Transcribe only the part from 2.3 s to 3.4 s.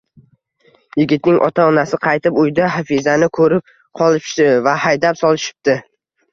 uyda Hafizani